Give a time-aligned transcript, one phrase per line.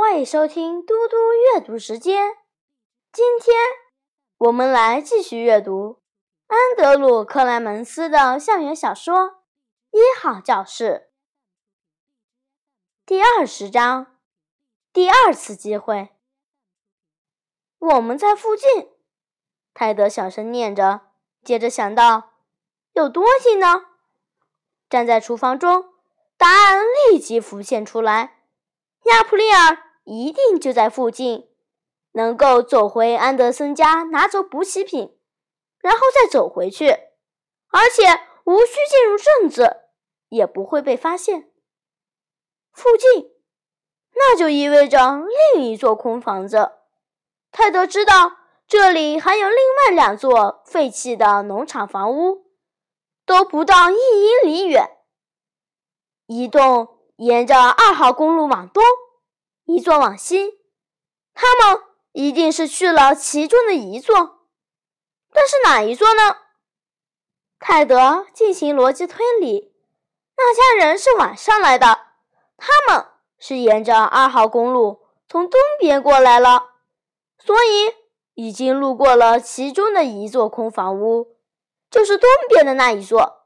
[0.00, 2.36] 欢迎收听嘟嘟阅读时间。
[3.10, 3.56] 今天
[4.36, 5.98] 我们来继续阅读
[6.46, 9.16] 安德鲁·克莱门斯的校园小说
[9.90, 11.10] 《一号教室》
[13.04, 14.18] 第二十章：
[14.92, 16.10] 第二次机会。
[17.80, 18.68] 我们在附近，
[19.74, 21.08] 泰德小声念着，
[21.42, 22.34] 接着想到：
[22.92, 23.86] 有多近呢？
[24.88, 25.86] 站在厨房中，
[26.36, 28.44] 答案立即浮现出来。
[29.06, 31.48] 亚普利尔一定就在附近，
[32.12, 35.18] 能够走回安德森家拿走补给品，
[35.80, 39.82] 然后再走回去，而且无需进入镇子，
[40.30, 41.50] 也不会被发现。
[42.72, 43.30] 附近，
[44.14, 44.98] 那就意味着
[45.54, 46.72] 另一座空房子。
[47.52, 52.46] 泰德知道这里还有另外两座废弃的农场房屋，
[53.26, 54.88] 都不到一英里远。
[56.26, 56.96] 一栋。
[57.18, 58.80] 沿着二号公路往东，
[59.68, 60.58] 一座往西，
[61.34, 61.82] 他们
[62.12, 64.46] 一定是去了其中的一座，
[65.30, 66.38] 但是哪一座呢？
[67.58, 69.74] 泰德进行逻辑推理，
[70.38, 72.00] 那家人是晚上来的，
[72.56, 76.70] 他们是沿着二号公路从东边过来了，
[77.38, 77.94] 所以
[78.32, 81.36] 已经路过了其中的一座空房屋，
[81.90, 83.44] 就是东边的那一座，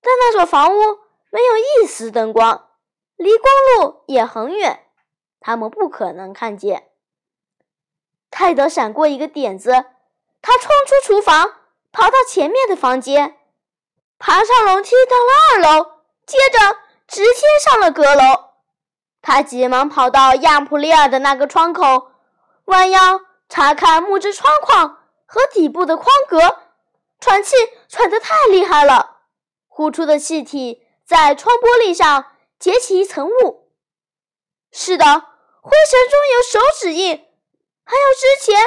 [0.00, 0.80] 但那座房屋
[1.28, 2.70] 没有一丝灯光。
[3.16, 4.83] 离公路也很远，
[5.46, 6.88] 他们不可能看见。
[8.30, 9.72] 泰德闪过一个点子，
[10.40, 11.56] 他冲出厨房，
[11.92, 13.36] 跑到前面的房间，
[14.18, 15.90] 爬上楼梯到了二楼，
[16.24, 18.54] 接着直接上了阁楼。
[19.20, 22.10] 他急忙跑到亚普利尔的那个窗口，
[22.64, 23.20] 弯腰
[23.50, 26.56] 查看木质窗框和底部的框格，
[27.20, 27.54] 喘气
[27.86, 29.18] 喘得太厉害了，
[29.68, 32.30] 呼出的气体在窗玻璃上。
[32.58, 33.68] 结起一层雾。
[34.72, 35.24] 是的，
[35.64, 37.26] 灰尘中有手指印，
[37.84, 38.60] 还有之前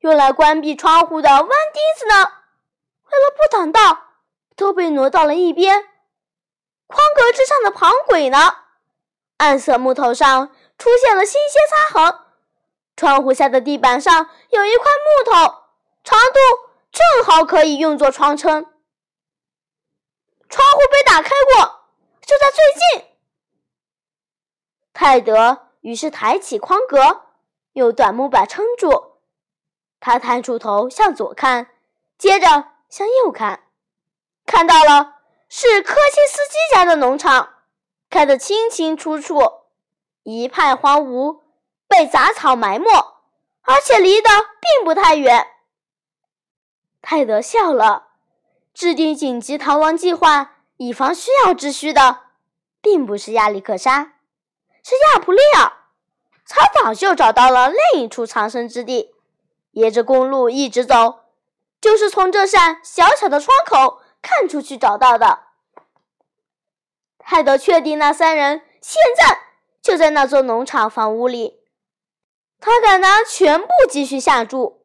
[0.00, 2.14] 用来关闭窗户的弯钉子呢。
[3.10, 4.18] 为了不挡道，
[4.54, 5.82] 都被挪到了一边。
[6.86, 8.54] 框格之上的旁轨呢？
[9.38, 12.18] 暗色木头上出现了新鲜擦痕。
[12.96, 14.90] 窗户下的地板上有一块
[15.24, 15.62] 木头，
[16.04, 16.38] 长度
[16.92, 18.66] 正好可以用作窗撑。
[20.50, 21.86] 窗户被打开过，
[22.26, 23.08] 就在最近。
[24.92, 27.22] 泰德于是抬起框格，
[27.74, 29.18] 用短木板撑住。
[30.00, 31.68] 他探出头向左看，
[32.18, 32.46] 接着
[32.88, 33.64] 向右看，
[34.46, 37.50] 看到了是科切斯基家的农场，
[38.10, 39.40] 看得清清楚楚，
[40.24, 41.42] 一派荒芜，
[41.86, 42.88] 被杂草埋没，
[43.62, 44.28] 而且离得
[44.60, 45.46] 并不太远。
[47.00, 48.08] 泰德笑了，
[48.72, 52.20] 制定紧急逃亡计划，以防需要之需的，
[52.80, 54.11] 并不是亚历克莎。
[54.82, 55.72] 是亚普利尔，
[56.48, 59.14] 他早就找到了另一处藏身之地，
[59.72, 61.20] 沿着公路一直走，
[61.80, 65.44] 就是从这扇小小的窗口看出去找到的。
[67.18, 69.38] 泰德确定那三人现在
[69.80, 71.60] 就在那座农场房屋里，
[72.58, 74.84] 他敢拿全部积蓄下注。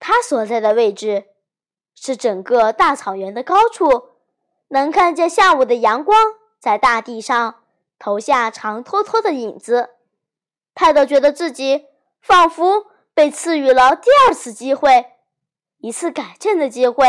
[0.00, 1.26] 他所在的位置
[1.94, 4.08] 是整个大草原的高处，
[4.68, 7.59] 能看见下午的阳光在大地上。
[8.00, 9.90] 投下长拖拖的影子，
[10.74, 11.86] 泰德觉得自己
[12.22, 15.12] 仿佛被赐予了第二次机会，
[15.76, 17.04] 一次改正的机会，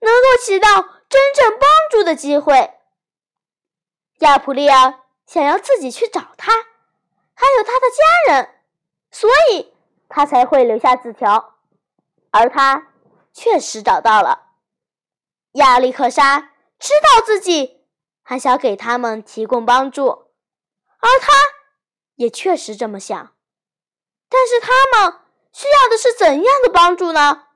[0.00, 0.68] 能够起到
[1.06, 2.78] 真正帮助的机会。
[4.20, 6.50] 亚普利尔想要自己去找他，
[7.34, 7.86] 还有他的
[8.26, 8.54] 家人，
[9.10, 9.74] 所以
[10.08, 11.56] 他才会留下字条，
[12.30, 12.88] 而他
[13.34, 14.46] 确实找到了。
[15.52, 17.79] 亚历克莎知道自己。
[18.30, 21.32] 还想给他们提供帮助，而他
[22.14, 23.34] 也确实这么想。
[24.28, 25.18] 但是他们
[25.52, 27.48] 需要的是怎样的帮助呢？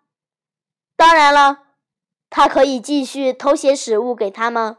[0.96, 1.60] 当然了，
[2.28, 4.78] 他可以继续偷些食物给他们，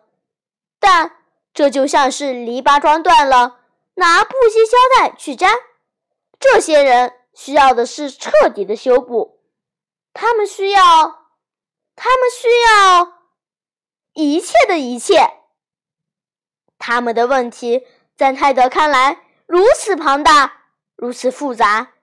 [0.81, 1.15] 但
[1.53, 3.61] 这就像是篱笆桩断了，
[3.93, 5.49] 拿布些胶带去粘。
[6.37, 9.39] 这些人需要的是彻底的修补，
[10.11, 11.29] 他们需要，
[11.95, 13.13] 他们需要
[14.11, 15.44] 一切的一切。
[16.87, 20.65] 他们的问题在泰德看来如此庞大，
[20.95, 21.93] 如此复杂，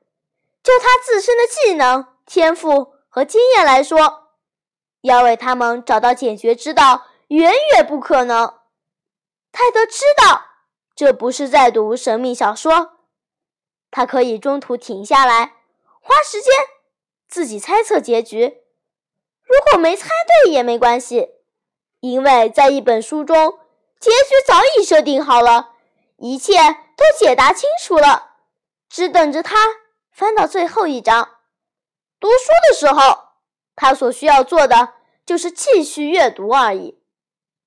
[0.61, 4.31] 就他自身的技能、天赋和经验来说，
[5.03, 8.55] 要为他们找到解决之道远远不可能。
[9.53, 10.47] 泰德知道
[10.97, 12.95] 这不是在读神秘小说，
[13.89, 15.53] 他可以中途停下来，
[16.01, 16.53] 花时间
[17.29, 18.63] 自己猜测结局。
[19.45, 20.09] 如果没猜
[20.43, 21.29] 对也没关系，
[22.01, 23.61] 因为在一本书中。
[24.03, 25.77] 结局早已设定好了，
[26.17, 26.55] 一切
[26.97, 28.33] 都解答清楚了，
[28.89, 29.57] 只等着他
[30.11, 31.37] 翻到最后一章。
[32.19, 33.29] 读书的时候，
[33.77, 34.95] 他所需要做的
[35.25, 37.01] 就是继续阅读而已。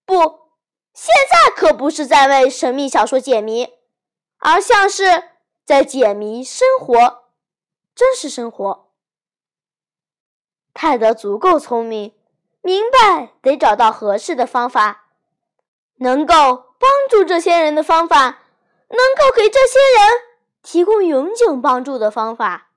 [0.06, 0.50] 不，
[0.94, 3.70] 现在可不是在为神秘小说解谜，
[4.40, 5.30] 而像是
[5.64, 7.30] 在解谜生活，
[7.96, 8.92] 真实生活。
[10.74, 12.14] 泰德足够聪明，
[12.62, 15.05] 明白得找到合适的方法，
[15.98, 18.44] 能够帮助这些人的方法，
[18.90, 20.22] 能够给这些人
[20.62, 22.72] 提供永久帮助的方法。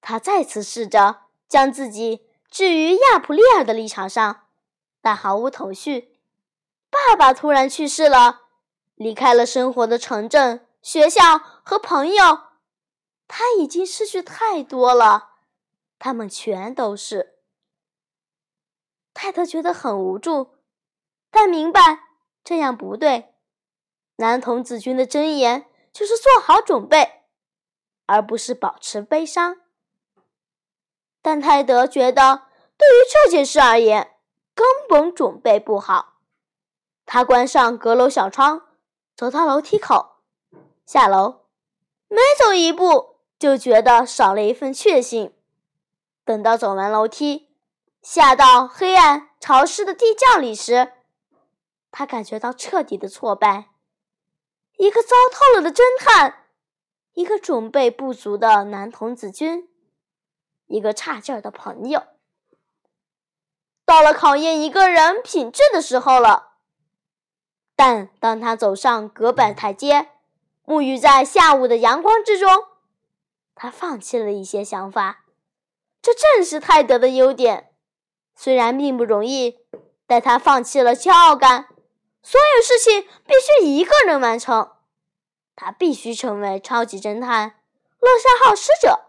[0.00, 4.46] 他再次试着将自己置于亚普利尔的立场上，
[5.00, 6.18] 但毫无头绪。
[6.90, 8.42] 爸爸突然去世了，
[8.94, 12.44] 离开了生活的城镇、学校和朋友，
[13.26, 15.32] 他已经失去太多了。
[15.98, 17.34] 他们全都是。
[19.12, 20.54] 泰德觉得很无助，
[21.30, 21.80] 但明白
[22.42, 23.34] 这样不对。
[24.16, 27.22] 男童子军的箴言就是做好准备，
[28.06, 29.56] 而不是保持悲伤。
[31.22, 32.42] 但泰德觉得，
[32.76, 34.16] 对于这件事而言，
[34.54, 36.14] 根本准备不好。
[37.06, 38.62] 他关上阁楼小窗，
[39.16, 40.16] 走到楼梯口，
[40.84, 41.42] 下楼，
[42.08, 45.34] 每走一步就觉得少了一份确信。
[46.24, 47.48] 等到走完楼梯，
[48.02, 50.92] 下到黑暗潮湿的地窖里时，
[51.90, 53.70] 他感觉到彻底的挫败。
[54.76, 56.46] 一个糟透了的侦探，
[57.14, 59.68] 一个准备不足的男童子军，
[60.66, 62.04] 一个差劲儿的朋友。
[63.84, 66.52] 到了考验一个人品质的时候了。
[67.74, 70.10] 但当他走上隔板台阶，
[70.64, 72.48] 沐浴在下午的阳光之中，
[73.54, 75.24] 他放弃了一些想法。
[76.02, 77.72] 这正是泰德的优点，
[78.34, 79.58] 虽然并不容易，
[80.06, 81.68] 但他放弃了骄傲感。
[82.28, 84.72] 所有事情必须一个人完成，
[85.56, 87.54] 他必须成为超级侦探、
[88.00, 89.06] 乐山号使者，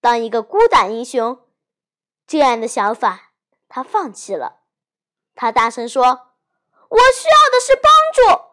[0.00, 1.40] 当一个孤胆英雄。
[2.26, 3.30] 这样的想法
[3.68, 4.62] 他放弃了。
[5.36, 6.02] 他大声说
[6.90, 8.46] ：“我需要的是帮助，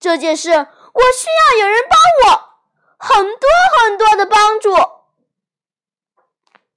[0.00, 2.50] 这件事我需要有人帮我，
[2.98, 3.48] 很多
[3.80, 4.74] 很多的帮助。”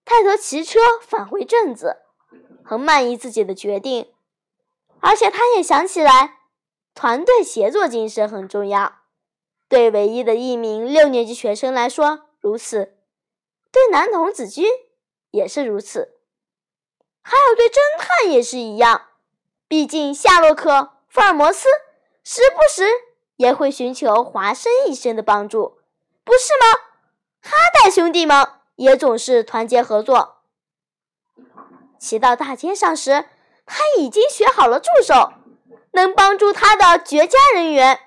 [0.06, 2.04] 泰德骑车返回镇子，
[2.64, 4.14] 很满意自己的决定，
[5.00, 6.39] 而且他也想起来，
[7.00, 8.98] 团队协作精神很重要。
[9.70, 12.98] 对唯一的一名六年级学生来说如此，
[13.72, 14.68] 对男童子军
[15.32, 16.18] 也是如此，
[17.22, 19.04] 还有对侦探也是一样。
[19.70, 20.72] 毕竟夏洛克·
[21.08, 21.70] 福尔摩斯
[22.22, 22.86] 时不时
[23.38, 25.78] 也会寻求华生医生的帮助，
[26.26, 26.82] 不是吗？
[27.42, 28.46] 哈代兄弟们。
[28.76, 30.38] 也总是团结合作。
[31.98, 33.26] 骑到大街上时，
[33.66, 35.34] 他已经学好了助手，
[35.92, 38.00] 能帮助他的绝佳人员。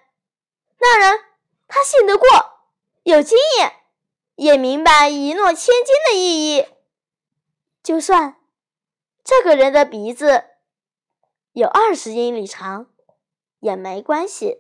[0.79, 1.21] 那人，
[1.69, 2.29] 他信得过，
[3.03, 3.73] 有经验，
[4.37, 6.67] 也明白一诺千金的意义。
[7.83, 8.37] 就算
[9.25, 10.45] 这个人的鼻子
[11.53, 12.87] 有二十英里长，
[13.61, 14.59] 也没关系。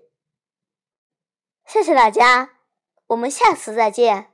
[1.64, 2.58] 谢谢大家，
[3.08, 4.31] 我们下次再见。